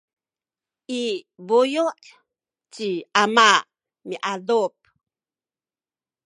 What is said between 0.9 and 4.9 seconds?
i buyu’ ci ama miadup